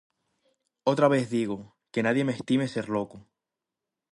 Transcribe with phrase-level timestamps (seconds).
[0.83, 3.27] Otra vez digo: Que nadie me estime ser loco;